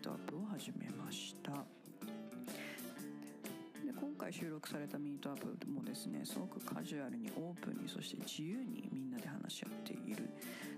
[0.00, 1.52] ートアップを始めました。
[1.52, 1.58] で
[3.94, 10.30] 今回収録されたミートアップもですねすごくカジュアルにオープンにそして自由にみんなで話し合っている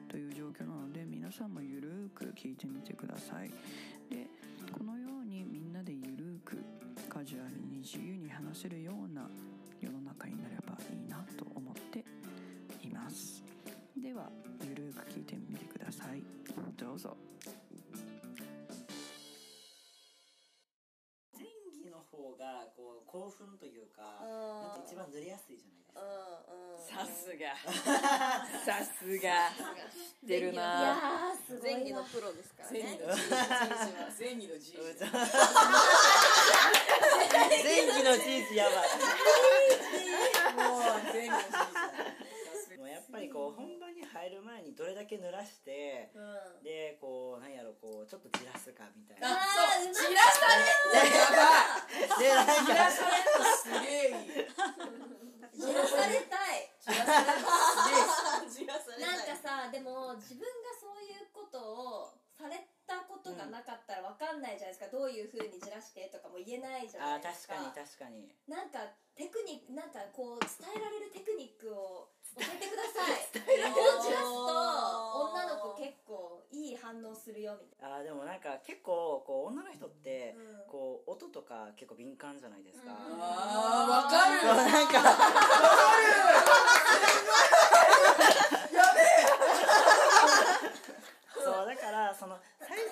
[0.09, 3.51] という状況なので皆さんもゆるーく聞いてみてください。
[4.11, 4.27] で
[4.77, 6.65] このようにみんなでゆるーく
[7.09, 9.31] カジュアルに自由に話せるような
[9.81, 12.05] 世の中になればいいなと思って
[12.85, 13.45] います。
[13.97, 14.29] では
[14.69, 16.25] ゆるーく聞いてみてください。
[16.77, 17.17] どうぞ。
[23.13, 24.31] 興奮というかうん。
[24.31, 26.01] なんか一番塗りやすいじゃないですか。
[26.83, 27.55] さすが。
[28.65, 29.53] さすが。
[30.25, 33.15] 出るいなやーすごい前期のわプロですから前ね期の
[34.41, 34.89] 期の G 前
[37.93, 38.81] 期のチーズ やば
[40.65, 41.31] もう前期の G い。
[41.31, 41.82] もうやっぱりこう
[44.23, 46.63] 本番に入る前にどれだけ濡らしてうん。
[46.63, 49.35] でこうなんやろこうちょっとじらすかみたいな。
[49.35, 49.91] あそう。
[49.91, 51.03] 散らされんの。
[51.03, 52.71] やばい。
[52.71, 52.91] らか。
[52.91, 54.23] されんのすげえ。
[54.23, 54.47] いい
[55.59, 56.71] じらされたい。
[56.79, 67.57] 散らされんのすげえじらされ なんかさでも自分がそういうことをされたことがなかったらわかんないじゃないですか、どういうふうにじらしてとかも言えないじゃないですか。
[67.57, 68.29] 確かに確かに。
[68.45, 68.85] なんか
[69.17, 73.17] テクニックなんかこう伝えられるテクニックを教えてください。
[73.73, 74.45] こうじらすと
[75.33, 80.69] 女の子結構いい反応するよみたいあーでもなんか結構こう女の人ってうん。
[80.69, 82.97] こう音とか結構敏感じゃないですか、うん。
[83.21, 84.41] あーわかる。
[84.41, 85.03] そうなんか。
[91.45, 92.39] そうだからその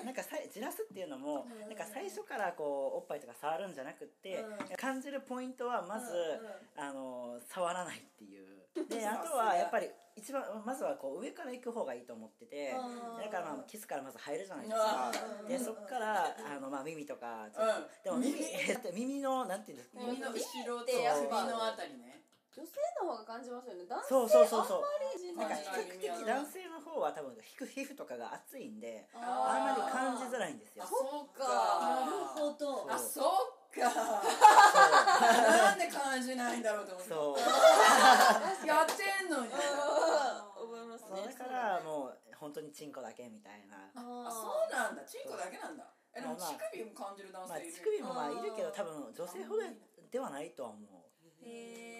[0.05, 1.61] なんかさいじらすっていうのもうん。
[1.61, 4.77] なんか最初からこうおっぱいとか触るんじゃなくってうん。
[4.77, 8.61] 感じるポイントはまずうんあの触らないっていう。
[8.89, 13.19] であとはやっぱり一番まずはこう上から行く方がいいと思っててうん。
[13.19, 15.13] だからまあキスからまず入るじゃないですか。
[15.41, 15.49] うん。
[15.49, 18.41] でそっからあのまあ耳とかちょっとでも耳
[18.95, 23.87] 耳のなんていうんですか耳の後ろとでやっぱ首のあたりね女性の方が感じますよね。
[23.87, 24.77] 男性そうそうそうそう。
[24.79, 30.85] あんまりなんか比較的男性の方は多分皮膚皮膚とかが厚いんでああんまり感じづらいんですよ。
[30.85, 31.47] あそうか。
[31.47, 32.91] なるほど。
[32.91, 33.87] あそうか。
[33.87, 37.15] なんで感じないんだろうと思って。
[37.15, 37.39] そう。
[38.67, 39.53] やってんのに。
[40.59, 41.35] 思いますね。
[41.39, 43.77] だからもう本当にチンコだけみたいな。
[43.95, 45.05] ああそうなんだ。
[45.05, 45.87] チンコだけなんだ。
[46.15, 46.59] えでもまあまあ。
[46.59, 49.63] 乳首も感じる男まあ性いる乳首もまあいるけど多分女性ほど
[50.11, 50.91] ではないとは思う。
[51.47, 52.00] ーへ何がい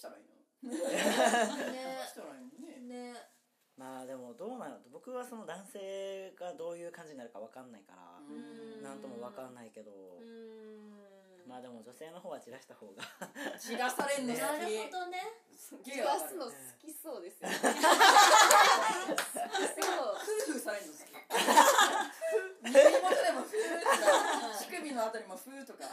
[0.00, 0.32] したらいいの？
[0.64, 2.56] えどうねしたらいいの？
[2.88, 3.12] ね。
[3.12, 3.20] ね
[3.76, 8.82] まあでもどうなの僕はその男性がどういう感じになるか分かんないからうん。
[8.82, 10.79] なんとも分かんないけどうーん
[11.50, 13.02] まあでも女性の方は散らした方が。
[13.58, 14.42] 散らされんの好き。
[14.42, 15.18] なるほどね。
[15.50, 16.22] すげ散えわかる。
[16.22, 17.56] らすの好きそうですよね。
[17.58, 17.74] そう。
[17.74, 21.10] フーフーされんの好き。
[22.62, 23.98] 耳元でもフーとか
[24.62, 25.90] 乳首のあたりもフーとか。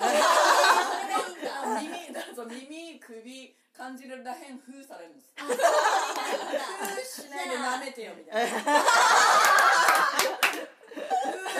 [1.81, 8.69] 耳だと耳首感じるらへんフーされるんですフーしないで舐めてよみたいな フ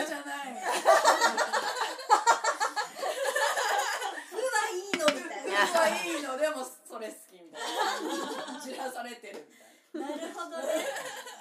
[0.02, 0.54] ーじゃない
[4.28, 7.60] それはいいのみたいフーはいいのでもそれ好きみたい
[8.54, 10.66] な散らされてるみたいななるほどね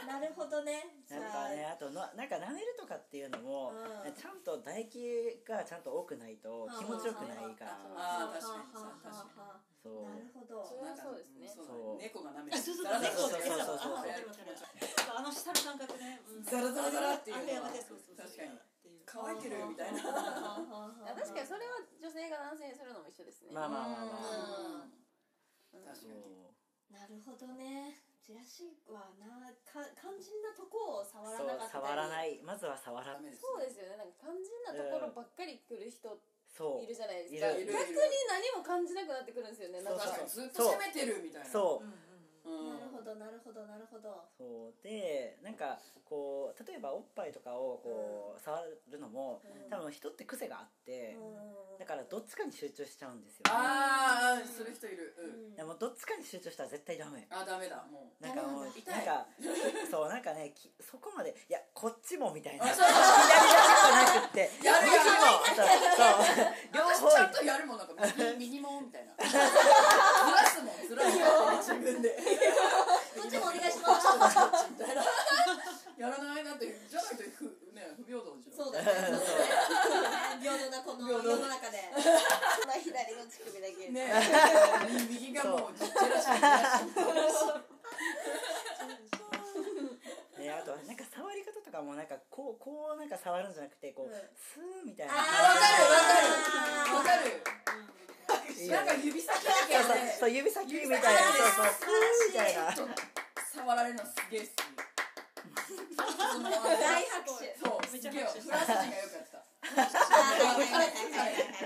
[0.07, 1.01] なるほどね。
[1.01, 1.75] じなんゃあかねあ。
[1.75, 4.13] とのなんか舐めるとかっていうのも、うん。
[4.13, 7.81] ちゃんと唾液がちゃんと多くないと気持ちよくないから。
[7.97, 10.05] あー確かにはあはあはあはあそう。
[10.05, 10.61] なるほど。
[10.61, 11.49] それはそうですね。
[11.49, 11.65] そう。
[11.65, 13.01] だそう猫が舐めてそうそうそう。
[13.01, 13.97] そうそうそう
[15.17, 16.43] あの下の感覚ね、うん。
[16.45, 17.55] ザラザラザラっていう。
[17.57, 18.51] のは確かに
[19.07, 24.11] 乾いてるみたいな確かにそれは女性が男性にするのも一緒ですねまあまあまあま
[24.83, 24.91] あ。
[25.73, 25.83] うん。
[25.87, 26.51] 確かに。
[26.91, 31.87] なるほどねチラシはなか肝心なとこを触らなかったり。
[31.87, 32.43] 触らない。
[32.43, 33.95] まずは触らないそうですよね。
[33.95, 36.11] なんか肝心なところばっかり来る人
[36.51, 36.83] そう。
[36.83, 37.47] いるじゃないですか。
[37.55, 37.71] 逆に
[38.27, 39.79] 何も感じなくなってくるんですよね。
[39.79, 41.47] なんかそう確かにずっと攻めてるみたいな。
[41.47, 41.87] そう。
[41.87, 42.06] うん
[43.07, 44.27] どなるほどなるほど。
[44.37, 48.59] そうでなんかこう例えばおっぱいとかをこう、うん、触
[48.91, 57.27] るのも、うん、多分人って癖があって、うん、だからどっちかに集中しちゃうんですよ、ああする人いる、うん、でもどっちかに集中したら絶対ダメ。
[57.29, 57.83] あダメだ。
[57.91, 58.23] もう。
[58.23, 58.71] なんかもうなん
[59.03, 59.27] か
[59.91, 62.67] そうなんかねそこまでいやこっちもみたいな。
[62.67, 62.75] そう。
[62.75, 64.55] そうそうそう
[65.55, 66.47] そうそうそう。
[66.73, 67.11] 両方。
[67.11, 67.93] ちゃんとやるもんなんか
[68.37, 69.15] ミニモンみたいな。
[69.27, 69.43] ずら
[70.47, 71.57] すもんずらすもん。
[71.59, 72.17] 自分で。
[76.27, 78.87] ないなってじゃないと不,、ね、不平等でしょそうだね。
[80.41, 81.99] 平等なこの世の中でま
[82.71, 83.89] あ左の乳首だけ。
[83.89, 84.05] ね。
[85.09, 87.67] 右がもうジェラシージェラシ
[90.37, 95.13] ねあとなんか触り方とかもなんかこうこうなんか触るんじゃなくてこう、スーみたいな。
[95.13, 95.89] ーわかる
[96.93, 97.17] わかる。
[97.17, 97.41] わかる
[98.69, 100.99] なんか指先だけそうそうでそう指先みたいな。
[100.99, 103.16] そうそうスーみたいな
[103.57, 104.55] 触られるのすげえ好き。
[105.97, 107.57] 大拍手。
[107.57, 109.41] そうすげえフランス人がよくやってた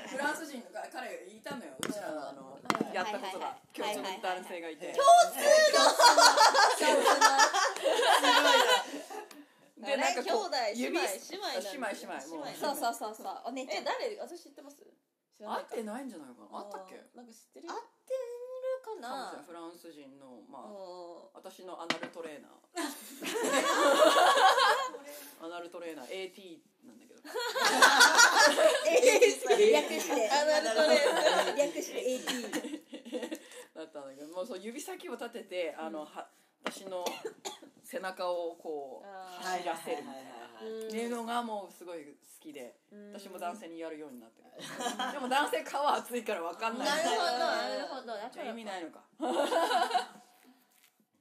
[0.07, 2.59] フランス人の彼がいたのようちらのあの
[2.93, 4.93] やったことが共通の男性がいて。
[9.81, 12.45] でなんかこう兄弟姉妹指姉妹姉妹姉妹もう。
[12.53, 13.41] そうそうそうそう。
[13.45, 14.77] お姉ちゃえん誰私知ってます？
[15.41, 16.59] 会ってないんじゃないかな。
[16.59, 17.01] あったっけ？
[17.15, 18.19] なんか知ってる合ってる
[18.95, 19.43] かな。
[19.45, 22.51] フランス人のまああ私のアナルトレーナー。
[25.45, 27.21] アナルトレーナー AT なんだけど。
[29.71, 30.29] 略して。
[30.29, 30.99] あなるほどね
[31.57, 32.25] 略して AT
[33.75, 36.29] だったんだけどもうそう指先を立ててあのは
[36.63, 37.03] 私の
[37.91, 40.31] 背中をこう走らせるみたいな。
[40.31, 42.75] うんっていうのがもうすごい好きで
[43.11, 44.51] 私も男性にやるようになってる。
[45.11, 46.87] でも男性皮厚いから分かんない。
[46.87, 48.13] なるほどなるほど。
[48.13, 49.01] だじゃあから意味ないのか。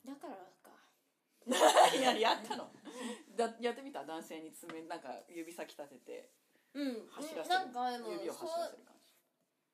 [0.04, 0.76] だからか。
[1.96, 2.70] いややったの。
[3.34, 4.04] だやってみた？
[4.04, 6.30] 男性に爪なんか指先立てて
[6.74, 7.08] うん。
[7.08, 7.56] 走らせる。
[7.56, 9.16] なんかでも指を走らせる感じ。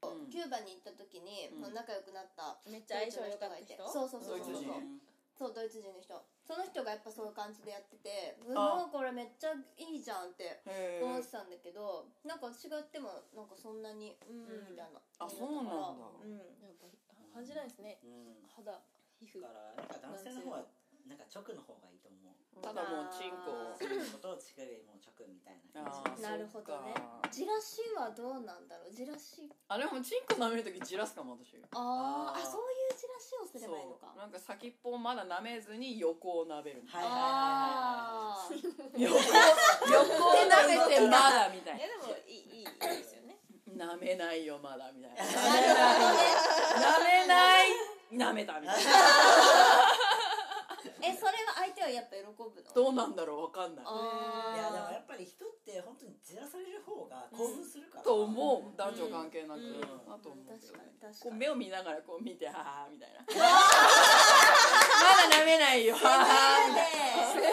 [0.07, 0.31] うん。
[0.31, 3.89] キューバに行った時に、う仲良くなっためっちゃ相性良かった人？
[3.89, 4.55] そうそうそうそうそう。
[4.55, 5.01] ドイツ人。
[5.37, 14.71] そうドイツ人の人その人がやっぱそういう感じでやっててうあわこれめっちゃいいじゃんってへ思ってえたんだけどなんか私がやってもなんかそんなにうんうん。
[14.71, 15.03] みたいな。
[15.19, 16.07] あそうなんだ。
[16.23, 16.39] うん。
[16.63, 16.87] やっぱ
[17.35, 17.99] 感じないですね。
[18.07, 18.47] うん。
[18.47, 18.79] 肌
[19.19, 19.43] 皮膚。
[19.43, 20.71] だからなんか男性の方は
[21.11, 22.26] なんか直の方がいいと思う
[22.63, 23.77] ただもうチンコを。
[23.79, 26.95] そういうことを乳首も直みたいな感じなるほどね。
[27.31, 28.93] じらしはどうなんだろう？
[28.93, 29.49] じらし。
[29.69, 31.79] あでもチンコ舐めるときじらすかも私あー。
[31.79, 34.07] ああーそういうじらしをすればいいのか。
[34.09, 34.19] そう。
[34.19, 38.55] なんか先っぽをまだ舐めずに横を舐めるみたいな、あー。
[39.03, 43.37] 横 横を舐めてまだみたいいやでもいいいいいいですよね。
[43.77, 45.23] な舐めないよまだみたいな。
[45.23, 47.69] 舐めない
[48.13, 48.91] 舐めたみたいな。
[51.03, 51.46] えそれは
[51.87, 52.75] はやっぱ喜ぶの？
[52.75, 53.85] どうなんだろうわかんない。
[53.87, 58.75] あいやでもーやっぱり人って本当にじらされる方が興奮するから、と思う。
[58.77, 59.81] 男女関係なく、うん。
[59.81, 59.87] だ
[60.19, 61.31] と思うけ確かどねに確かに。
[61.31, 63.23] こう目を見ながらこう見てははみたいな。
[63.31, 63.39] ま
[65.31, 65.95] だ舐めないよ。
[65.95, 66.91] ははみたい
[67.31, 67.47] 攻め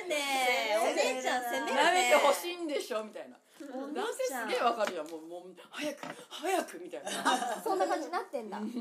[0.00, 0.80] るね。
[0.80, 1.74] お姉ちゃん攻めるね。
[1.76, 3.36] な舐めてほしいんでしょみたいな。
[3.60, 7.60] お姉男性ちゃんすげえわかるじゃんもうもう早く早くみたいな。
[7.62, 8.56] そんな感じになってんだ。
[8.56, 8.64] うん。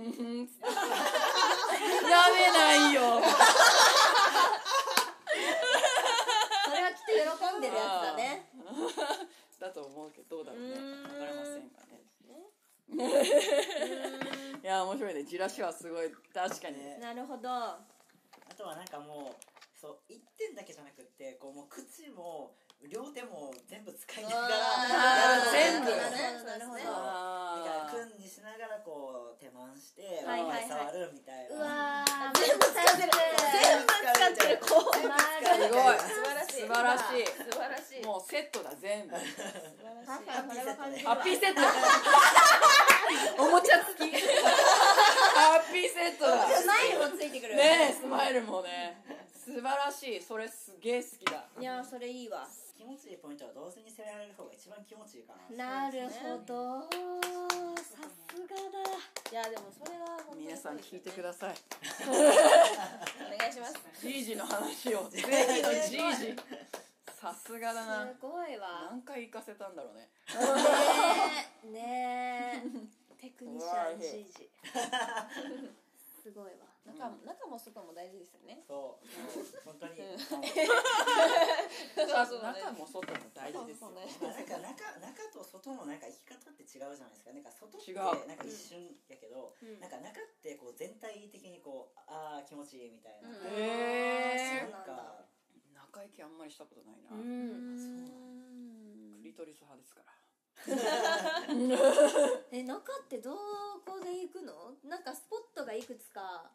[1.99, 3.01] 舐めないよ
[6.65, 7.11] それはきっと
[7.51, 8.49] 喜んでるやつだね
[9.59, 12.01] だと思うけどどうだろうねうーん分かりませんがね
[14.63, 16.09] いや面白いねじらしはすごい。
[16.33, 16.97] 確かにね。
[16.97, 17.47] なるほど。
[17.53, 17.77] あ
[18.57, 19.45] とはなんかもう
[19.79, 22.57] そう一点だけじゃなくってこうもう口も
[22.89, 30.69] 両手も全部使いながら全部なるほどなるほどだからあ訓にしながらこう手回して、はいはいはい。
[30.69, 31.55] 触るみたいな。
[31.55, 32.39] うわー。
[32.39, 33.11] 全部使ってる。
[33.11, 34.59] 全部使ってる。
[34.63, 35.11] こうー
[35.59, 35.99] すごい。
[35.99, 36.63] 素晴らしい。
[36.63, 37.27] 素晴らしい。
[37.27, 38.05] 素晴らしい。
[38.05, 39.19] もうセットだ全部ハ
[41.19, 41.61] ッピーセット。
[43.43, 44.11] おもちゃ付き
[44.99, 46.47] ハッピーセットだ。
[46.47, 47.55] スマイルもついてくる。
[47.55, 48.97] ねえスマイルもね。
[49.33, 50.21] 素晴らしい。
[50.21, 51.45] それすげえ好きだ。
[51.59, 52.47] いやーそれいいわ。
[52.77, 55.89] 気持ちいいポイントは同時に攻められる方が一番気持ちいいかな。
[55.89, 56.81] なるほど。
[57.75, 58.79] さすがだ。
[59.31, 61.55] いやでもそれは本当に皆さん聞いてください。
[62.07, 63.75] お願いします。
[64.01, 65.09] ジージの話を。
[65.11, 66.35] ぜひのジージ
[67.19, 68.07] さすがだな。
[68.07, 68.87] すごいわ。
[68.91, 70.09] 何回行かせたんだろうね。
[71.71, 72.63] ねえ。
[72.63, 72.63] ね
[72.95, 74.47] えテクニシャン G ジ。
[76.23, 76.71] すごいわ。
[76.87, 78.63] 中も中も外も大事ですよね。
[78.63, 79.07] そう。
[79.63, 80.39] 本当に、 さ
[82.25, 83.91] 中も外も大事ですよ。
[83.91, 84.39] ねまあな
[84.71, 87.31] んか中中と外のなんか生き方って違うじゃないですか。
[87.33, 87.97] なんか外って違う。
[88.27, 89.79] なんか一瞬やけど、うん。
[89.79, 93.35] なんか中ってこう全体的にこうああ気持ちいいみたいな、うん。
[93.35, 93.39] へ
[94.35, 95.25] えそうなんだ。
[95.73, 98.09] 中行きあんまりしたことないな、うん。
[99.19, 100.13] クリトリス派ですから
[102.51, 103.35] え中ってど
[103.85, 104.75] こで行くの？
[104.83, 106.51] なんかスポットがいくつか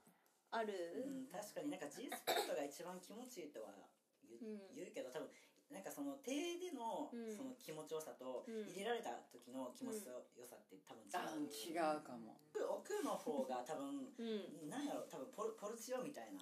[0.51, 3.75] あうるん、確かになんか G スポットが一番気持ちいいとは
[4.23, 4.75] 言う,、うん。
[4.75, 5.29] 言うけど多分
[5.71, 6.31] なんかその手
[6.61, 7.37] でのうん。
[7.37, 8.67] その気持ちよさとうん。
[8.69, 12.37] 入れられた時の気持ちよさって多分違あう、違うかも。
[12.71, 14.69] 奥の方が多分うん。
[14.71, 16.39] なんやろ多分ポルポルチオみたいな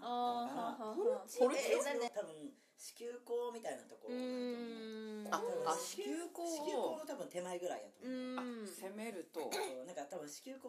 [0.99, 2.53] ポルチオえ多分
[2.83, 9.39] 子宮口みたいなところうだと思うーんああ子宮口子宮を口の多分手前ぐらいやとう思う、ん攻めると。
[9.39, 10.67] そうなんか多分子宮口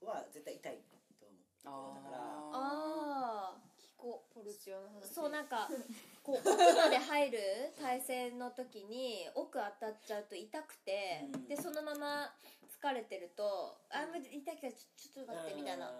[0.00, 0.80] は絶対痛い
[1.20, 2.00] と思う。
[2.00, 4.34] あだからああ聞こう。
[4.34, 5.12] ポルチオの話。
[5.12, 5.68] そうなんか
[6.22, 7.38] こう 奥まで入る
[7.78, 11.44] 体勢の時に奥当たっちゃうと痛くて、うん。
[11.44, 12.34] でそのまま
[12.80, 14.10] 疲れてると「あん。
[14.10, 15.92] まり痛いからちょちょっと待って」みたいな、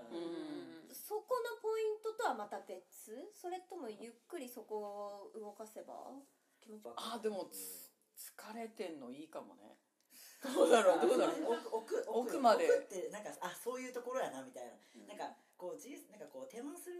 [0.93, 3.31] そこのポイントとはまた別？
[3.33, 5.95] それともゆっくりそこを動かせば？
[6.61, 7.91] 気持ちあでもつ
[8.33, 9.77] 疲れてんのいいかもね。
[10.43, 11.01] どうだろう？
[11.07, 11.53] どうだろう？
[11.53, 12.39] 奥 奥奥。
[12.41, 12.65] まで。
[12.65, 17.00] 奥ってなんかあそういうところやなみたいな、なんかこうじなんかこう手間する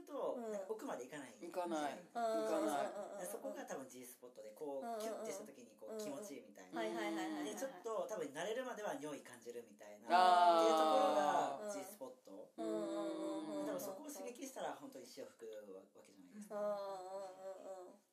[0.71, 1.35] 奥まで行かない。
[1.43, 1.99] 行かない。
[1.99, 2.15] うん。
[2.15, 2.95] 行かない。
[3.19, 7.51] でそこが多分 G スポットでこうキュッてした時にこう気持ちいいみたいな、はいはいはいはいはい。
[7.51, 10.15] でちょっと多分慣れるまでは匂い感じるみたいな。
[10.15, 16.79] あっていうところが G ースポット、うんうんうんうん多分そこを刺激したら本当に潮吹くわけじゃないですうんか、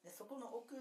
[0.03, 0.75] でそこの奥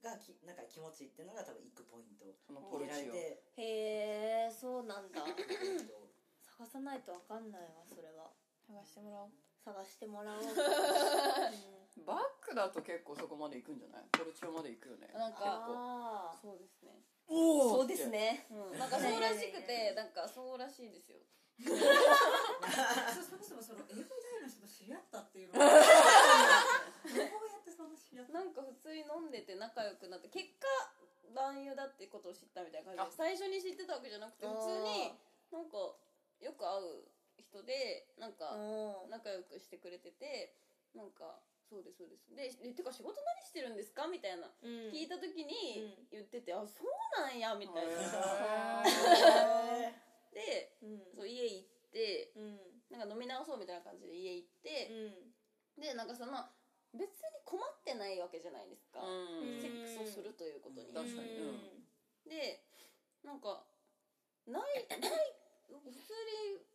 [0.00, 2.24] がきなんか気持ちいいっていうのが多分行くポイント。
[2.44, 3.42] そのポル入れられチオて。
[3.56, 5.24] へえそうなんだ。
[5.24, 6.08] えっと
[6.40, 8.30] 探さないとわかんないわそれは。
[8.66, 10.44] 探してもらおう探してもらおう、
[12.04, 14.04] バックだと結構そこまで行くんじゃない？
[14.12, 15.08] ポルチオまで行くよね。
[15.14, 17.00] なんかああそうですね。
[17.26, 18.46] おそうですね。
[18.50, 18.78] うん。
[18.78, 21.18] なんかそうらしくてなんかそうらしいですよ。
[21.56, 30.66] そもそもその AV 大の人と知り合ったっていうのは どうやってその知り合ったなんか普通に飲んでて仲良くなって結果
[31.32, 35.14] 男優だってことを知ったみたいな感じで最初に知ってたわけじゃなくて普通に
[37.64, 39.10] 人でなんかうん。
[39.10, 40.54] 仲良くしてくれてて
[40.94, 42.18] なんかそうですそうで
[42.52, 42.60] す。
[42.60, 44.06] ででてか仕事何してるんですか？
[44.06, 44.70] みたいなうん。
[44.92, 46.20] 聞いた時にうん。
[46.20, 48.84] 言ってて、あそうなんやみたいな。
[48.84, 49.94] へ
[50.34, 51.04] でうん。
[51.16, 52.60] そう家行ってうん。
[52.90, 54.90] なんか飲み直そうみたいな感じで家行って、
[55.78, 56.36] でなんかその
[56.92, 59.60] 別に困ってないわけじゃないですか、うん。
[59.60, 61.34] セックスをするということに、確かに。
[61.38, 61.88] うん。
[62.28, 62.62] で
[63.24, 63.66] なんか
[64.46, 64.62] ない
[65.00, 65.34] ない
[65.82, 66.73] 普通に本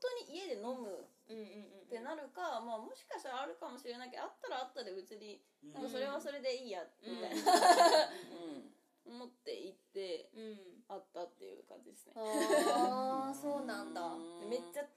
[0.00, 7.52] 当に家で飲むうんうんうんってなるか、まあ、もしかしたらあるかもしれないけどあったらあったで別にーなんかそれはそれでいいやみたいな、
[9.06, 10.80] 思って行ってうん。
[10.90, 12.12] あったっていう感じですね。
[12.16, 14.02] ああ そうなんだ。
[14.02, 14.48] うん。
[14.48, 14.88] めっちゃ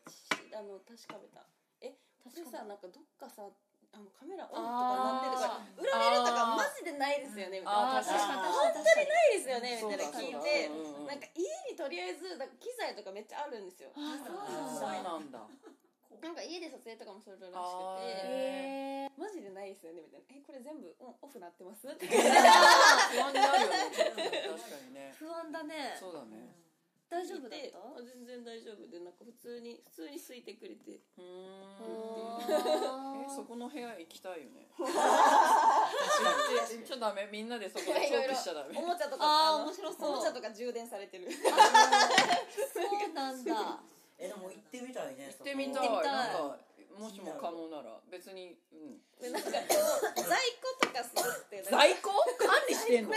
[0.58, 1.46] あの確かめた。
[1.82, 1.94] え
[2.25, 3.48] 私さなんかどっかさ
[3.94, 7.98] あのカメラオンとかなってるか売られるとかマジでないですよねみたいな。
[7.98, 10.70] あー確かに本当にないですよねみたいな聞いて。
[11.06, 13.94] なんか家にとりあえずなんか機材とかめっちゃあるんですよ。
[13.94, 15.46] そうなんだ。
[16.24, 20.26] なんか家で撮影とかもするらしくあてマジでないですよねみたいな。
[20.32, 21.86] えこれ全部オンオフなってます？
[21.86, 22.08] って。
[22.10, 25.14] 不安になるよね確かにね。
[25.20, 25.98] 不安だね。
[26.00, 26.56] そうだね
[27.13, 27.77] 大丈夫だった？
[27.77, 31.24] あ全然大丈夫でなんか普通に普通に空いてくれてうーん。
[32.50, 34.67] あえそこの部屋行きたいよね。
[34.77, 37.27] ちょっとダメ。
[37.32, 38.77] みんなでそこでトークしちゃダメ。
[38.77, 40.12] おもちゃとかあーの面白そう。
[40.12, 41.32] おもちゃとか充電されてる。
[41.32, 41.43] そう
[43.13, 43.79] なんだ。
[44.17, 45.88] えでも行ってみたいね行ってみたい。
[45.88, 46.13] 行ってみたい。
[46.13, 46.58] なんか
[47.00, 49.02] もしも可能なら別にうん。
[49.20, 52.12] でなんか在庫とかするって在庫？
[52.38, 53.16] 管理してんの？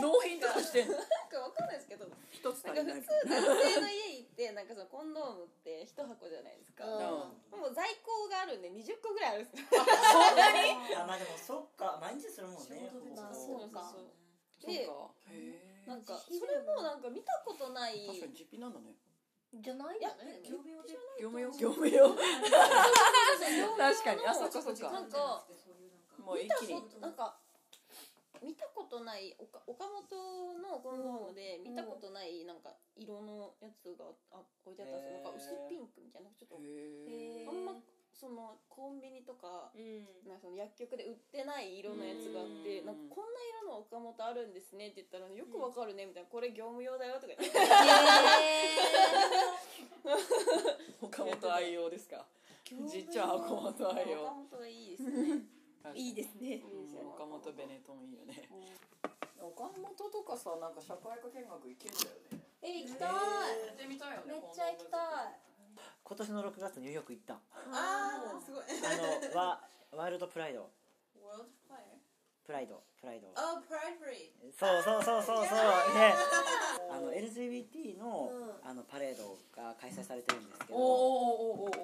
[0.00, 0.96] 納品とかしてんの？
[0.96, 3.00] なんかわかんないですけど一つなんか足りない。
[3.00, 6.84] 普通男性の家行ってなんかそのコンドームって一箱じゃないですか。
[6.86, 7.60] うん。
[7.60, 9.68] もう在庫があるんで20個ぐらいあるんですよ。
[9.70, 12.00] そんなにあまあでもそっか。
[12.00, 12.90] 毎日するもんね。
[13.14, 13.84] まあそうか。
[13.92, 14.08] そう
[14.60, 14.88] そうで
[15.86, 18.06] なんかそれもなんか見たことない。
[18.08, 18.96] 確かに実費なんだね
[19.58, 20.94] じゃないよね業務用で。
[21.18, 22.14] 業務用業務用。
[22.14, 24.26] 確かに。
[24.26, 24.90] あそっかそっか。
[24.92, 25.44] なんか
[26.18, 27.00] もう一気に。
[27.00, 27.36] なんか
[28.42, 35.12] 見たことない岡岡本のコンドームで見たことないなんか色のやつがあ置いてあったんですよ。
[35.12, 36.56] なんか薄いピンクみたいなちょっと。
[36.62, 37.82] へあんま
[38.20, 40.04] そのコンビニとかうん。
[40.28, 42.86] なんかその薬局で売ってない色のやつがあってうん。
[42.86, 46.28] なんかこんな色の岡本あるんですねって言ったらよくわかるねみたいな。
[46.28, 47.58] これ業務用だよとか言って。
[51.00, 52.26] 岡本 愛用ですか？
[52.86, 54.22] じっちゃん岡本愛用。
[54.22, 55.42] 岡本いいですね。
[55.94, 56.62] いいですね
[57.16, 58.48] 岡本ベネトンいいよね。
[59.40, 62.40] 岡本とかさなんか社会科見学行けるんだよね。
[62.62, 63.08] え行きたい。
[63.08, 64.99] やってみたいよねめっちゃ行きたい
[66.10, 67.34] 今年の6月ニューヨーク行った。
[67.34, 67.36] ん
[67.70, 68.64] ああすごい。
[68.66, 69.60] あのワ
[69.94, 70.66] ワイルドプライド。
[72.44, 73.28] プライドプライド。
[73.38, 75.94] Oh Pride Parade そうそうそうそうそう。
[75.94, 76.10] ね。
[76.90, 78.68] あの LGBT の,、うん。
[78.68, 81.78] あのパレードが開催されてるんですけおど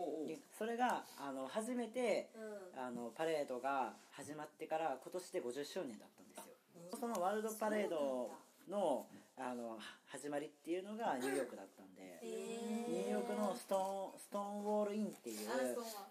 [0.59, 2.83] それがあの初めてうん。
[2.83, 6.99] あのパレードが始まってから今年で50周年だったんですよ。
[6.99, 8.33] そのワールドパレード
[8.68, 9.06] の
[9.38, 15.52] あの始まりっていうのがニューヨークだったんで、へニューヨークのストーンストーンウォールインっていうあ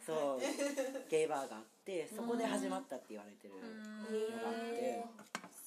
[0.06, 0.40] そう
[1.10, 4.62] ゲイバーがあってそこで始まったって言われてるへのがあって。
[4.74, 5.04] え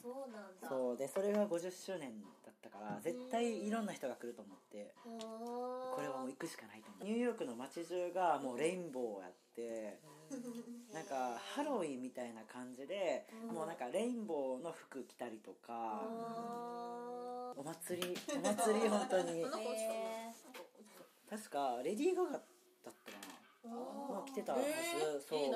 [0.00, 0.68] そうなんだ。
[0.68, 2.26] そうでそれが50周年だ
[2.68, 7.04] ったから絶対いろんな人が来ると思ってここれはもう行くしかないと思って。
[7.08, 9.98] ニューヨークの街中がもうレインボーやって
[10.92, 16.02] なんかハロウィンみたいな感じでもうなんかレインボーの服着たりとか
[17.56, 19.44] お祭りお祭り本当に。
[21.28, 22.42] 確かレディー・ガガだっ
[22.84, 22.96] たか
[23.66, 23.70] な。
[23.70, 24.64] もう来てたはず、
[25.28, 25.50] そう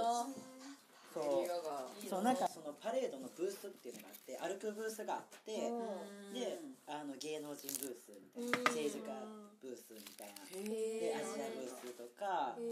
[1.14, 1.24] そう。
[2.08, 5.52] そうなんかそのパレードのブースっていうのがあって歩くブースがあって
[6.34, 9.12] であの芸能人ブースみたいな政治家
[9.62, 12.62] ブースみたいなでアジアブースとかこ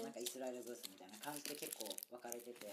[0.00, 2.66] うなんかイスラエルブースみたいな感じで結構分かれてて。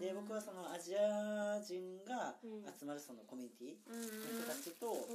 [0.00, 2.34] で僕はそのアジア人が
[2.78, 4.02] 集まるそのコミュニティの
[4.42, 5.08] 人たちと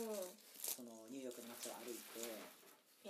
[0.62, 2.20] そのニューヨークの街を歩いて
[3.06, 3.10] へ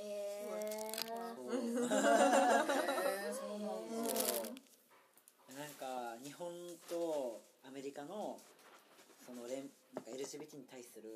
[0.50, 0.97] えー。
[3.33, 3.59] そう。
[3.59, 3.69] なん
[4.07, 4.13] だ
[5.57, 6.53] なんか日本
[6.87, 8.37] とアメリカの
[9.25, 9.65] その連
[9.97, 11.09] なんか LGBT に対する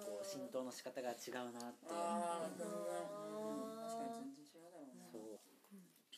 [0.00, 1.92] こう浸透の仕方が違うなって。
[1.92, 5.36] あー確かに全然違うだろうねそう。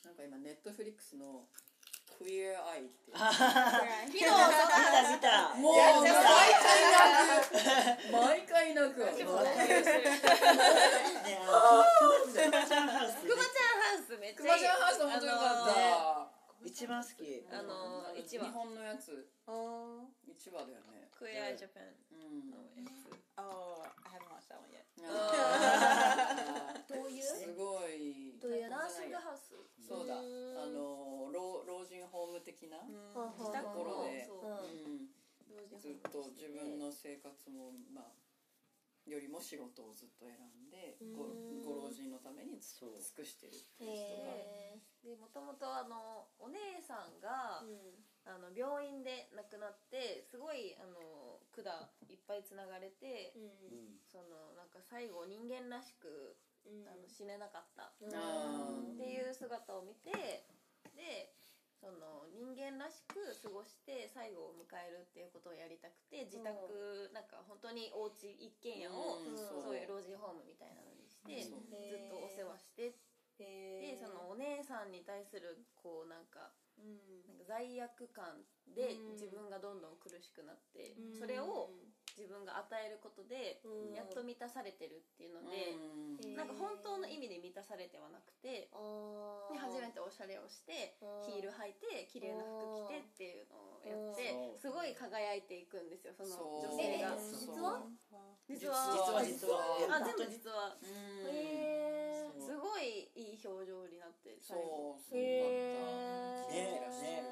[0.07, 1.51] なんか今ネットフリックスの
[2.15, 4.23] 「クイアアイ」っていう昨日。
[4.23, 6.15] 見た見たもう毎
[6.55, 7.59] 回泣く
[8.15, 9.27] 毎回泣くわね
[11.51, 16.14] あのクマちゃんハウスくまちゃんハウスめっちゃいいクマちゃんハウス本当よかった
[16.65, 17.45] 一番好き。
[17.53, 18.47] あのー一話。
[18.47, 19.29] 日本のやつ。
[20.27, 21.09] 一話だよね。
[21.13, 21.93] クエアジャパン。
[22.11, 22.51] うん。
[22.51, 24.85] のやつ Oh, I haven't watched that one yet.
[25.05, 26.95] あー。
[26.95, 27.23] どういう？
[27.23, 28.39] すごい。
[28.41, 28.71] どういう？
[28.71, 29.53] ナーシングハウス？
[29.87, 30.17] そうだ。
[30.19, 30.23] あ
[30.67, 32.79] の老老人ホーム的な
[33.13, 34.25] とところで。
[34.25, 34.89] そうう。
[34.89, 35.11] ん。
[35.79, 38.13] ずっと自分の生活もまあ
[39.07, 41.29] よりも仕事をずっと選んでご
[41.61, 42.97] ご老人のために尽そう。
[43.13, 44.33] くしてるっていう人が。
[44.33, 47.93] へでもともとあのお姉さんが、え
[48.25, 51.69] あの病院で亡くなってすごいあの管
[52.09, 54.01] いっぱいつながれて、うん。
[54.09, 56.37] そのなんか最後人間らしく、
[56.89, 57.93] あの死ねなかった。
[57.93, 60.49] っていう姿を見て
[60.97, 61.35] で
[61.85, 69.37] その人間らしく過ごして最後を迎えるっていうことをやりたくて自宅なんか本当にお家一軒家をうん。
[69.37, 69.77] そう。
[69.77, 72.97] いう老人ホームみたいなのにしてずっとお世話して
[73.37, 76.55] でそのお姉さんに対するこうなんか
[77.29, 78.41] なんか罪悪感
[78.75, 81.69] で自分がどんどん苦しくなってそれを
[82.17, 83.59] 自分が与えることで
[83.95, 85.75] やっと満たされてるっていうので
[86.23, 86.37] うん。
[86.39, 90.95] なんか本当の意味で満たされてはなくてで初めておしゃれをして
[91.27, 97.15] ヒール履いて綺麗な服着てっていうのをやってすごい輝いていくんですよその女性が。
[97.19, 97.83] え実は？
[98.47, 98.85] 実は？
[98.85, 99.25] 実は。
[99.25, 99.59] 実は。
[99.91, 100.77] あ全部実は。
[100.81, 101.35] うん。
[101.35, 104.59] へえすごいいい表情になってそう。
[105.03, 105.77] そうへ
[106.49, 106.55] だ。
[106.55, 107.23] ねったね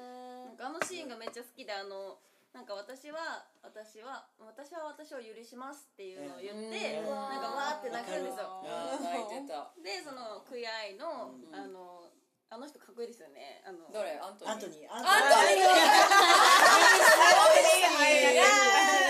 [0.45, 2.17] なんかあのシーンがめっちゃ好きであの
[2.53, 7.09] なんか私は私は私は私を許しますっていうのを言って、うん。
[7.09, 8.61] なんかわーって泣くんですよ。
[8.61, 9.73] あー泣いてた。
[9.81, 12.13] でそのクイアイの、あの
[12.53, 13.65] あの人かっこいいですよね。
[13.65, 14.53] あのどれアントニー。
[14.53, 14.85] アントニー。
[14.85, 15.65] アンアントニー。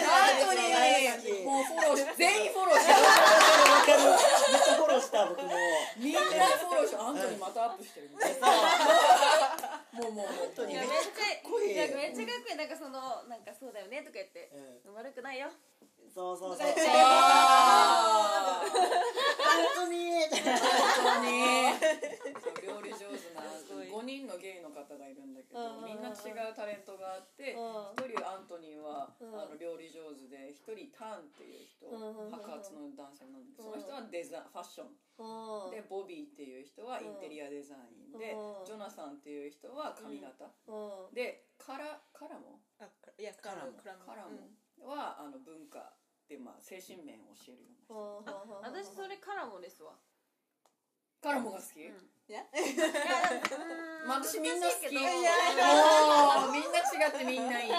[0.07, 1.43] アントニー。
[1.43, 1.99] もうフォロー。
[1.99, 3.03] し全員フォローしてわ
[3.83, 5.51] かるめっちゃフォローした僕も
[5.99, 8.15] みんなフォローしてアントニーまたアップしてる。
[8.15, 8.23] もう
[9.93, 10.27] もうもう。
[10.55, 10.73] 当に。
[10.73, 10.93] めっちゃ
[11.45, 11.73] こいい。
[11.73, 12.57] いやめっちゃかっこいい。
[12.57, 14.49] なんかそのなんかそうだよねとか言って、
[14.89, 15.49] 悪くないよ。
[16.13, 16.67] そうそうそう。
[16.89, 18.73] あー。
[18.73, 20.57] アントニー本
[21.13, 21.53] 当に。
[21.69, 22.22] そう料理上手な5
[24.13, 31.89] 人のゲイの方がいるんだけどみんな違うタレントがあって1人アントニーはあの料理上手で1人タンっていう人
[32.29, 34.93] 白髪の男性なんでその人はデザファッション。
[35.69, 37.77] でボビーっていう人はインテリアデザイ
[38.13, 38.65] ンでうん。
[38.65, 40.49] ジョナサンっていう人は髪型。
[41.13, 43.71] でカラカラモ Uh, yeah, Karam.
[43.79, 44.51] カラモ
[44.89, 45.93] はあの文化
[46.27, 48.83] でまあ精神面を教えるような人。
[48.83, 49.93] 私それからもですわ。
[51.21, 51.93] カラモが好き、Yeah.
[54.07, 54.95] まあ、私みんな好き。
[54.95, 55.09] みんな
[56.79, 57.69] 違ってみんないい。
[57.69, 57.71] い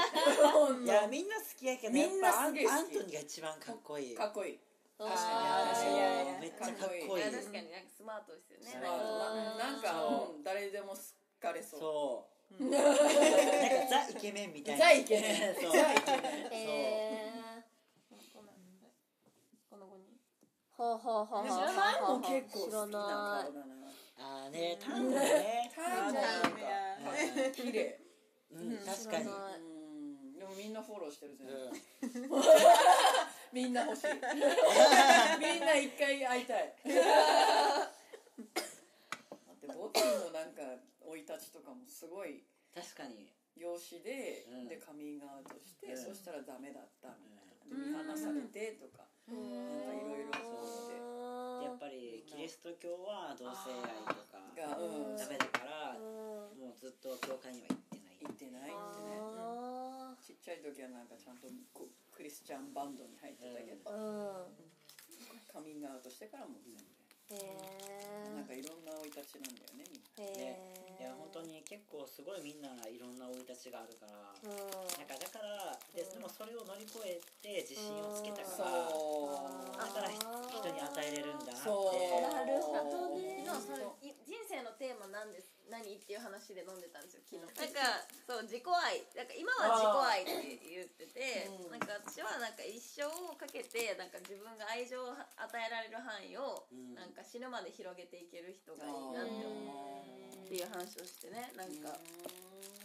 [0.86, 2.74] やみんな好きやけどみんなやっぱアンすげえ好き。
[2.74, 4.14] アントニーが一番かっこいい。
[4.14, 4.60] かっこいい。
[5.00, 6.40] あ確かに。
[6.40, 7.70] めっちゃかっこいいいや確かに。
[7.72, 8.80] なんかスマートですよね。
[8.80, 8.88] な
[9.72, 10.36] なんか、そう。
[10.36, 10.98] うん誰でも好
[11.40, 11.80] かれそう。
[11.80, 12.28] そ
[12.60, 12.64] う。
[12.70, 13.00] なんか
[13.90, 14.84] ザイケメンみたいな。
[14.84, 15.62] ザイケメン。
[15.62, 15.72] そう。
[15.72, 16.22] ザイケメン。
[16.52, 17.32] え
[19.70, 20.04] この子に。
[20.76, 22.00] はははは知らない？
[22.02, 23.74] もん結構好きな知らない顔だな。
[23.83, 25.70] あーねタンだ ね。
[25.74, 28.00] タンじゃなんか綺麗。
[28.50, 29.24] うん確かに。
[30.38, 32.28] でもみんなフォローしてる全うん。
[32.28, 32.36] 部。
[33.52, 34.06] みんな欲しい。
[34.14, 34.18] み
[35.58, 36.74] んな一回会いたい。
[39.60, 40.62] でボティのなんか
[41.04, 43.32] 生い立ちとかもすごい確かに。
[43.56, 44.68] 養子で,、うん。
[44.68, 45.96] でカミングアウトして、うん。
[45.96, 49.42] そしたらダメだったみたいな、見放されてとか、なんか
[49.94, 51.00] いろいろそうでで。
[51.00, 51.03] や
[51.74, 58.22] っぱりキリスト教は同性愛とかが、うん、ダメだからもうずっと教会には行ってない。
[58.22, 58.70] 行ってない。
[58.70, 64.64] ってねあちっちゃい時はなんかちゃんとこクリスチャンバンドに入ってたけど、ーうん。
[65.50, 66.86] カミングアウトしてからも全然、
[67.30, 70.60] へなんかいろんな生い立ちなんだよねみんなえ
[70.98, 74.14] へえいや本当に結構すごいみんないろんな生い立ちがあるから。
[74.40, 74.56] うん。
[74.96, 78.94] なんかだからででもそれを乗り越えて自信をつけたそからう
[79.74, 80.24] だから人
[80.70, 81.60] に与えれるんだなって。
[81.60, 81.92] そう。
[82.24, 83.44] なるほどね。
[83.44, 84.23] 昨日それい人
[84.54, 85.82] 生のテーマなんです何？
[85.82, 87.42] っていう話で飲んでたんですよ昨日。
[87.42, 89.02] なんかそう自己愛。
[89.16, 91.74] なんか今は自己愛って言ってて、うん。
[91.74, 95.18] なんか私はなんか一生をかけてなんか自分が愛情を与
[95.58, 96.94] えられる範囲をうん。
[96.94, 101.50] なんか死ぬまで広げていける人がいいなって思うっていう話をしてね。
[101.58, 101.98] なんか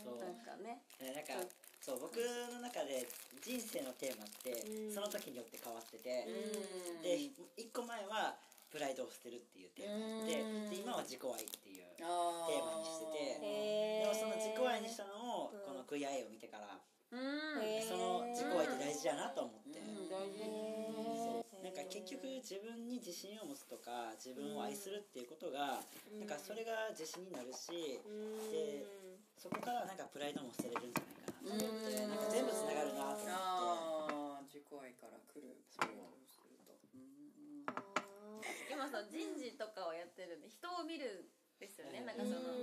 [0.02, 0.82] そうなんかね。
[1.04, 1.46] ねなんか
[1.84, 3.08] そう僕の中で
[3.44, 4.96] 人生のテーマってうん。
[4.96, 6.26] その時によって変わってて。
[6.26, 7.04] うん。
[7.04, 7.20] で
[7.60, 8.40] 一個前は
[8.72, 10.70] プライドを捨てるっていうテーマでうん。
[10.70, 16.80] で今は自己愛っていうテあーマにしててでもその自己愛にしたのをうんこの悔い愛を見てから
[17.10, 19.82] その自己愛って大事だなと思って。
[21.60, 25.84] なんか結局自分に自信を持つとか自分を愛するっていうことが
[26.18, 28.00] なんかそれが自信になるし
[28.50, 28.88] で
[29.38, 33.30] そこからなんかプライドも捨てれるんじゃないかなと思ってなんか全部つながるなと思って。
[33.30, 35.52] ああ自己愛から来る。
[35.70, 36.19] そう
[38.80, 41.28] 今その人事とかをやってるんで人を見る
[41.60, 42.00] んですよね。
[42.08, 42.56] なんかその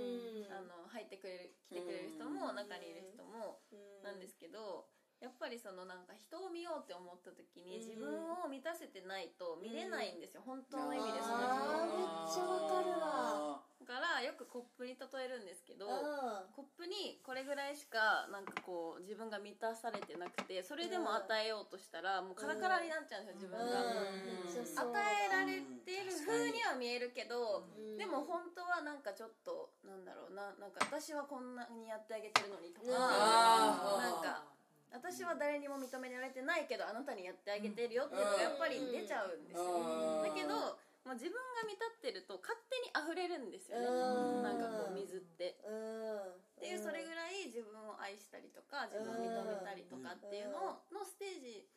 [0.49, 3.61] あの入ってくれる来てくれる人も中にいる人も
[4.01, 8.05] なんですけどやっぱりそのなんか人を見ようって思った時に自分
[8.37, 10.43] を満たせてないと見れないんですよ。
[10.45, 13.61] 本当の意味でそのあーめ人っちゃわかるわ。
[13.81, 16.53] だからよくコップに例えるんですけどうん。
[16.53, 23.65] コップにこれぐらいしかなんかこう自分が満たされてなくてそれでも与えようとしたらもうカラカラになっちゃうんですよ自分が。
[23.65, 24.21] うん。
[24.21, 27.97] めっちゃ与そうえられてる風には見えるけど、うん。
[27.97, 34.56] でも本当はなんかちょっとなんだろうななんか私はこんなにやってあげてるのにとか、あーなんか
[34.91, 40.27] 私は誰にも認められてないけどあなたにやってあげてるよっていうのがやっぱり出ちゃうんですよ、うん。
[40.27, 44.43] だけど、まあ、自分が満たってると勝手に溢れるんですよね、うん。
[44.43, 45.59] なんかこう水って。
[45.67, 46.39] うん。
[46.57, 51.69] っていうそれぐらい自分を愛したりとか自分を認めたりとかっていうののステージ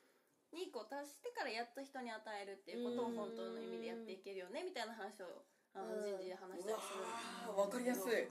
[0.56, 5.44] にこう達してからやっと人に与えるっていうことを本当の意味でやっていけるよねみたいな話を
[5.76, 8.26] あの人事で話したりするんですあーわかりやすい。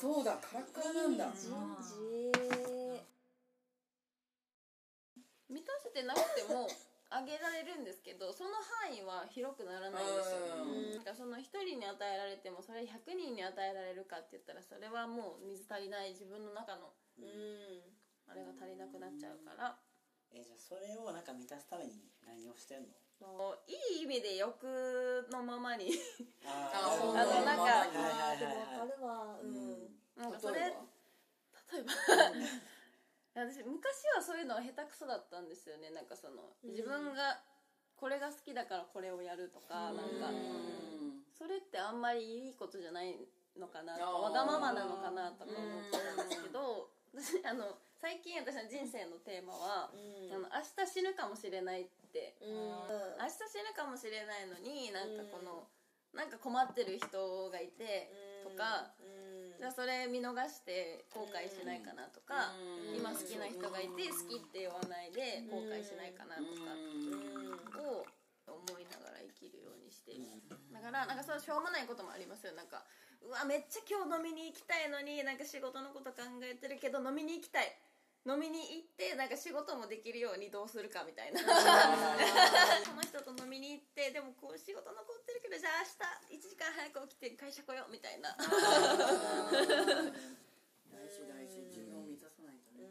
[0.00, 1.30] そうだカラッカラなんだ。
[1.36, 2.75] 人事
[5.96, 6.68] 満たせてなくても
[7.08, 8.50] あげられるんですけどその
[8.84, 10.94] 範囲は広くならないんですようん。
[10.96, 17.80] なんかその1人に与えられてもそれ100人に与えられるかって言ったらそれはもう水足りない自分の中のうん。
[18.28, 19.78] あれが足りなくなっちゃうから。
[20.34, 22.90] えじゃあそれをなんか満たすために何をしてんの？
[23.22, 24.66] もういい意味で欲
[25.30, 25.94] のままに。
[26.44, 29.86] ああそうあのなんかはいはいはいでもわかううん。
[29.86, 29.94] ん。
[30.18, 30.82] なんかそれ例えば？
[31.72, 31.92] 例えば
[33.36, 35.90] 私昔はそういうのは下手くそだったんですよね。
[35.90, 37.38] なんかその自分が
[37.96, 40.32] これが好きだからこれをやるとかなんか。
[40.32, 40.86] うん
[41.36, 43.12] それってあんまりいいことじゃない
[43.60, 50.28] のかなとわがままなのかなとか思ってたんですけど私あの最近私の人生のテーマは、うん。
[50.28, 52.36] あの明日死ぬかもしれないって。
[52.44, 52.52] うん。
[52.52, 55.64] 明日死ぬかもしれないのになんかこの、
[56.12, 58.12] なんか困ってる人がいて
[58.44, 58.92] とか、
[59.58, 63.00] じゃあそれ見逃して後悔しないかなとか、うん。
[63.00, 66.76] 今好きな人がいて好きって言わないで後悔しないかなとか
[67.80, 68.04] を
[68.46, 70.12] 思いながら生きるようにして
[70.72, 72.52] だからなんかそうしょうもないこともありますよ。
[72.52, 72.84] なんか
[73.26, 77.66] うわめっちゃ今日飲みに行きたいのになんか仕事のこと考えてるけど飲みに行きたい
[78.26, 81.38] 飲みに行ってなんか仕事もできるようにどうするかみたいな。
[82.82, 85.74] その人と飲みに行ってでもこう仕事残ってるけどじゃあ
[86.28, 88.34] 明日1時間早く起きて会社来ようみたいな。
[88.34, 88.42] 大
[91.06, 92.90] 事大事自分を満たさないとね。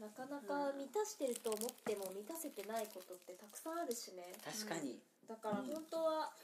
[0.00, 4.34] なかなか満たしてると思っても満たせてないことってたくさんあるしね。
[4.44, 5.00] 確かに。
[5.28, 6.34] だから本当は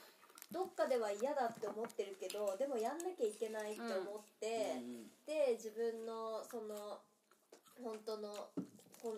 [0.49, 5.11] どっかでは嫌だって思ってるけどでもやんなきゃいけないって思って、うん。
[5.25, 7.01] で自分のその
[7.81, 8.29] 本当の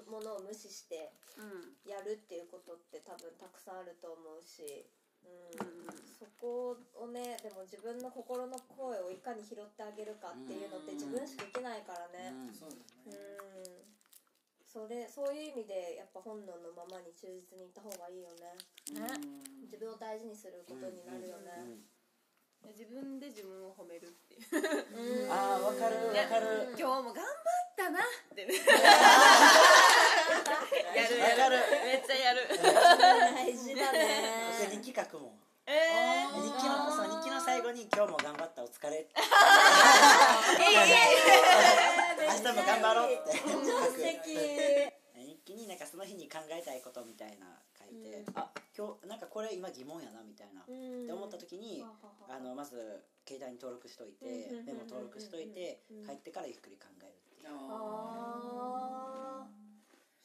[0.10, 1.76] ものを無視してうん。
[1.84, 4.88] やるっていうことって多分たくさんあると思うし、
[5.24, 5.91] うん。
[6.15, 12.32] そこをねでも自分の心の声をいかに拾ってあげるかっていうのって自分しかできないからね。
[12.32, 12.56] うん。
[14.63, 18.56] それそういう意味でやっぱ本能のままに忠実にいった方がいいよね。
[18.96, 19.63] うん。
[19.63, 21.80] 自分を大事にすることになるよね、
[22.71, 24.41] 自分で自分を褒めるっていう。
[25.32, 26.73] ああわかるわかる。
[26.78, 27.25] 今日も頑張っ
[27.75, 27.99] たな。
[27.99, 28.04] っ
[28.36, 28.54] てね。
[30.95, 31.60] やるわかる。
[31.84, 32.47] めっちゃやる。
[32.47, 35.39] 大事だ僕ね日記書くもん。
[35.67, 39.08] え日記のそう日記の最後に今日も頑張ったお疲れ。
[42.19, 43.32] 明日も頑張ろうって。
[45.25, 47.47] 日記になんかその日に考えたいことみたいな
[48.03, 51.84] 書いて、あ今日なんかこれ今疑問やなみたいな、って思った時に
[52.27, 59.65] あのまず携帯に登録しといて、メモ登録しといて、帰ってからゆっくり考えるっていう、あー。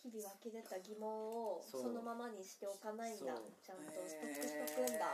[0.00, 3.20] 日々湧き出た疑問をそのままにしておかないんだ。
[3.20, 5.12] ちゃんとストックしとくんだ。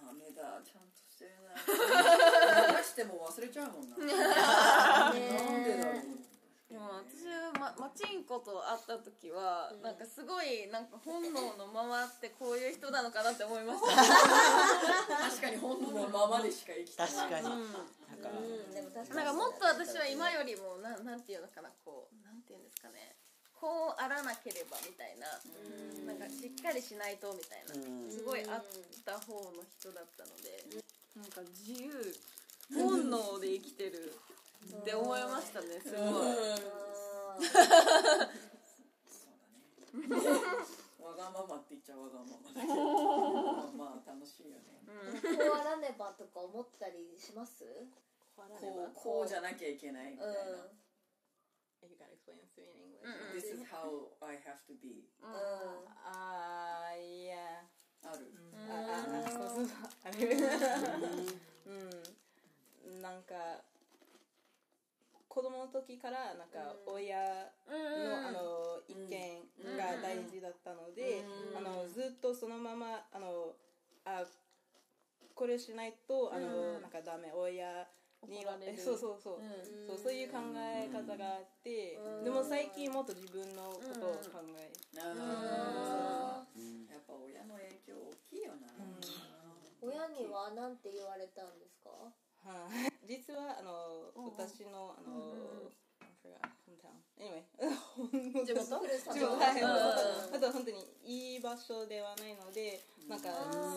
[0.00, 1.52] ダメだちゃんとしてるな
[2.78, 3.96] 流しても忘れちゃうもんな。
[4.00, 6.04] なんでだろう
[6.68, 13.88] でも私は、ま、マチンコと会った時は、なんかすごいなんか本能のままってこういう人なのかなって思いました。
[13.96, 17.10] 確かに本能のままでしか生きてない。
[17.10, 17.72] 確かに、うん。
[17.72, 18.74] なんか、うん。
[18.74, 23.16] でも確かになんかもっと私は今よりもなんなんていうのかなこうなんていうんですかね。
[23.58, 25.26] こうあらなければみたいな
[26.06, 28.12] なんかしっかりしないとみたいなうん。
[28.12, 28.64] すごいあっ
[29.06, 30.84] た方の人だったので。
[31.16, 32.14] なんか自由
[32.74, 34.14] 本能で生きてる
[34.76, 36.04] って思いましたねすごい。
[40.98, 42.74] わがままって言っちゃわがままだけど。
[43.76, 44.82] まあ楽しいよね。
[45.22, 47.64] こうあらねばとか思ったりします？
[48.36, 50.34] こうこうじゃなきゃいけないみたいな、
[51.82, 53.34] You gotta explain this to me in English?
[53.34, 55.02] This is how I have to be.
[55.22, 57.66] Ah, yeah.
[58.04, 58.30] ある、
[58.70, 60.16] ああそうそうあれ。
[61.66, 61.70] う
[62.98, 63.34] んなんか
[65.38, 67.14] 子供の時からなんか親
[67.70, 69.46] のあの意見
[69.78, 71.22] が大事だったので
[71.54, 73.54] あのずっとそのままあの
[74.04, 74.26] あ
[75.38, 77.86] これしないとあのなんかダメ親
[78.26, 78.42] に
[78.82, 79.40] そうそうそう。
[79.86, 88.66] そうそういう考え方があってでも最近もっと自分のことを考えあーやっぱ親の影響大きいよな、
[89.86, 92.10] 親には何て言われたんですか？
[92.44, 92.92] はい。
[93.08, 95.72] 実はあの私のあの
[98.44, 98.78] 地元？
[98.78, 99.12] ふるさ
[100.38, 103.28] とは本当にいい場所ではないのでなんか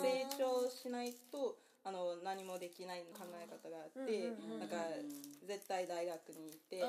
[0.02, 4.76] 成長しないとあの何もできない考え方があってなんか
[5.44, 6.84] 絶対大学に行って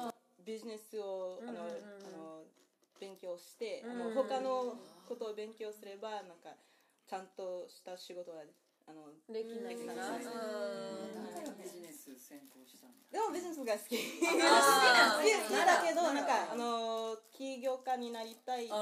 [0.45, 1.63] ビジネスをあのあ
[2.11, 2.43] の
[3.01, 4.77] 勉強してあの他の
[5.09, 6.55] ことを勉強すればなんか
[7.09, 8.43] ちゃんとした仕事が
[8.87, 10.35] あのできないかなできない
[11.35, 13.97] だからビジネス専攻したんだでもビジネスが好き。
[13.97, 16.13] 好きあー好きだけど。
[16.13, 18.75] なんかあの起業家になりたいけど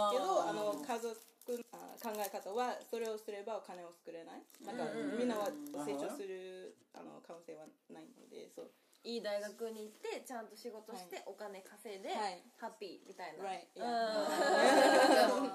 [0.48, 1.16] あの家族
[1.72, 4.42] あ考え方はそれをすればお金を作れない。
[4.64, 4.84] なんか
[5.18, 5.50] みんなは
[5.84, 8.70] 成長するあの可能性はないのでそう。
[9.02, 12.44] いい大学に行ってちゃんと仕事してお金稼いではい。
[12.60, 13.44] ハッピーみたいな.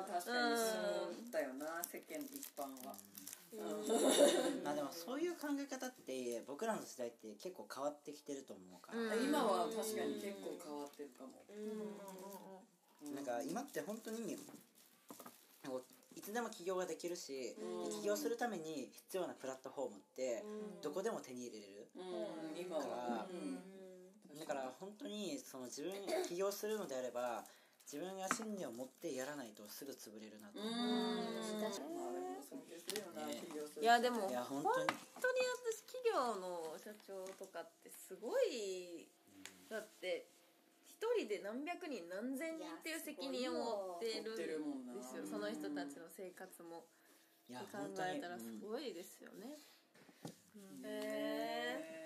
[0.10, 0.66] 確かにそ
[1.30, 1.84] うだよな。
[1.84, 2.96] 世間一般は、
[4.64, 11.46] まあでもそういう考え方って僕らの時代って結構変わってきてると思うから、今は確かに結構変わってるかも、
[13.14, 14.34] なんか今って本当に
[16.16, 20.44] いつでも起業ができるし、で起業するために必要なプラットフォームって
[20.82, 22.02] どこでも手に入れれる、う
[22.58, 22.60] ん。
[22.60, 24.40] 今だからは、うん。
[24.40, 25.94] だから本当にその自分
[26.28, 27.46] 起業するのであれば
[27.86, 30.66] 自分が信念を持ってやらないとすぐ潰れるなと思
[33.82, 34.88] いやでもいや本本当に。
[35.22, 39.08] 当に私企業の社長とかってすごい
[39.70, 40.26] だって
[40.90, 45.26] 一人で何百人何千人っていう責任を負ってるんですよ。
[45.30, 46.86] その人たちの生活も。
[47.48, 49.60] いや考えたらすごいですよね